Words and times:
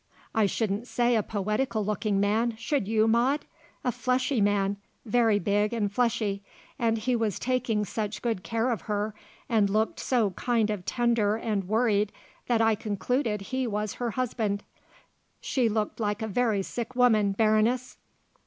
"I 0.33 0.47
shouldn't 0.47 0.87
say 0.87 1.15
a 1.15 1.21
poetical 1.21 1.85
looking 1.85 2.19
man, 2.19 2.55
should 2.55 2.87
you, 2.87 3.07
Maude? 3.07 3.45
A 3.83 3.91
fleshy 3.91 4.41
man 4.41 4.77
very 5.05 5.37
big 5.37 5.73
and 5.73 5.91
fleshy, 5.93 6.41
and 6.79 6.97
he 6.97 7.15
was 7.15 7.37
taking 7.37 7.85
such 7.85 8.23
good 8.23 8.41
care 8.41 8.71
of 8.71 8.81
her 8.89 9.13
and 9.47 9.69
looked 9.69 9.99
so 9.99 10.31
kind 10.31 10.71
of 10.71 10.85
tender 10.87 11.35
and 11.35 11.65
worried 11.67 12.11
that 12.47 12.63
I 12.63 12.73
concluded 12.73 13.41
he 13.53 13.67
was 13.67 13.93
her 14.01 14.09
husband. 14.09 14.63
She 15.39 15.69
looked 15.69 15.99
like 15.99 16.23
a 16.23 16.27
very 16.27 16.63
sick 16.63 16.95
woman, 16.95 17.33
Baroness." 17.33 17.97